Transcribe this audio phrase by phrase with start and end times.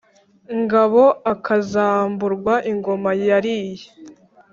[0.61, 1.03] ngabo
[1.33, 3.87] akazamburwa ingoma yariye.